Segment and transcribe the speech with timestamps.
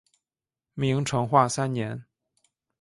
[0.73, 2.05] 明成化三年。